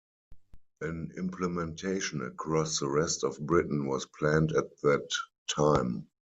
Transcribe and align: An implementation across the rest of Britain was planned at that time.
An 0.81 1.11
implementation 1.15 2.23
across 2.23 2.79
the 2.79 2.89
rest 2.89 3.23
of 3.23 3.37
Britain 3.39 3.85
was 3.85 4.07
planned 4.07 4.51
at 4.51 4.75
that 4.81 5.07
time. 5.47 6.07